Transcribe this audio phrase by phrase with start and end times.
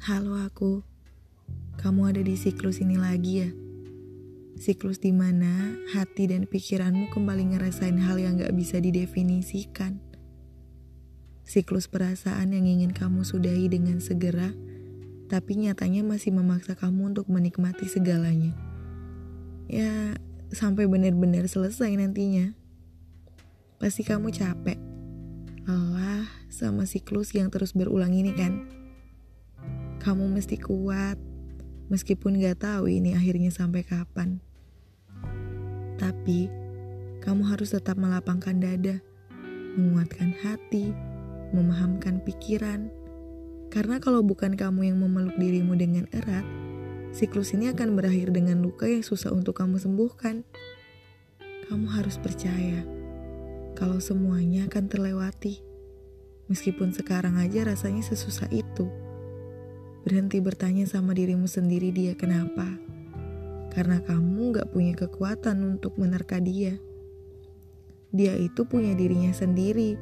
[0.00, 0.80] Halo aku,
[1.76, 3.52] kamu ada di siklus ini lagi ya?
[4.56, 10.00] Siklus di mana hati dan pikiranmu kembali ngerasain hal yang gak bisa didefinisikan.
[11.44, 14.56] Siklus perasaan yang ingin kamu sudahi dengan segera,
[15.28, 18.56] tapi nyatanya masih memaksa kamu untuk menikmati segalanya.
[19.68, 20.16] Ya,
[20.48, 22.56] sampai benar-benar selesai nantinya.
[23.76, 24.80] Pasti kamu capek,
[25.68, 28.79] lelah sama siklus yang terus berulang ini kan?
[30.00, 31.20] Kamu mesti kuat,
[31.92, 34.40] meskipun gak tahu ini akhirnya sampai kapan.
[36.00, 36.48] Tapi,
[37.20, 39.04] kamu harus tetap melapangkan dada,
[39.76, 40.96] menguatkan hati,
[41.52, 42.88] memahamkan pikiran.
[43.68, 46.48] Karena kalau bukan kamu yang memeluk dirimu dengan erat,
[47.12, 50.48] siklus ini akan berakhir dengan luka yang susah untuk kamu sembuhkan.
[51.68, 52.82] Kamu harus percaya
[53.76, 55.60] kalau semuanya akan terlewati.
[56.48, 59.09] Meskipun sekarang aja rasanya sesusah itu.
[60.00, 62.66] Berhenti bertanya sama dirimu sendiri dia kenapa
[63.70, 66.74] karena kamu gak punya kekuatan untuk menerka dia.
[68.10, 69.94] Dia itu punya dirinya sendiri,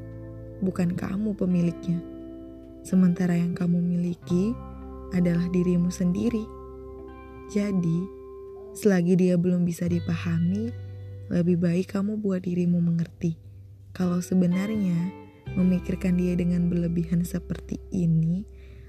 [0.65, 2.01] bukan kamu pemiliknya.
[2.81, 4.57] Sementara yang kamu miliki
[5.13, 6.49] adalah dirimu sendiri.
[7.53, 7.99] Jadi,
[8.73, 10.73] selagi dia belum bisa dipahami,
[11.29, 13.37] lebih baik kamu buat dirimu mengerti
[13.93, 15.13] kalau sebenarnya
[15.57, 18.45] memikirkan dia dengan berlebihan seperti ini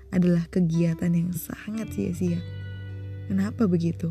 [0.10, 2.42] adalah kegiatan yang sangat sia-sia.
[3.30, 4.10] Kenapa begitu?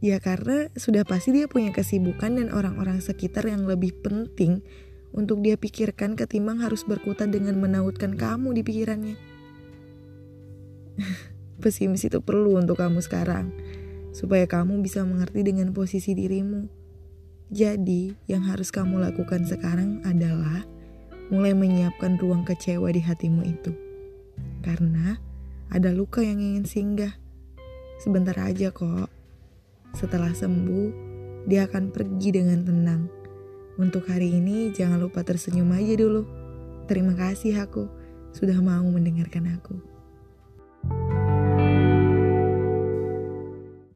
[0.00, 4.64] Ya karena sudah pasti dia punya kesibukan dan orang-orang sekitar yang lebih penting
[5.12, 9.16] untuk dia pikirkan ketimbang harus berkutat dengan menautkan kamu di pikirannya.
[11.62, 13.52] Pesimis itu perlu untuk kamu sekarang,
[14.16, 16.64] supaya kamu bisa mengerti dengan posisi dirimu.
[17.50, 20.64] Jadi, yang harus kamu lakukan sekarang adalah
[21.28, 23.89] mulai menyiapkan ruang kecewa di hatimu itu.
[24.60, 25.16] Karena
[25.72, 27.14] ada luka yang ingin singgah.
[28.00, 29.08] Sebentar aja kok
[29.92, 30.88] setelah sembuh,
[31.50, 33.02] dia akan pergi dengan tenang.
[33.80, 36.22] Untuk hari ini, jangan lupa tersenyum aja dulu.
[36.86, 37.90] Terima kasih aku
[38.30, 39.89] sudah mau mendengarkan aku.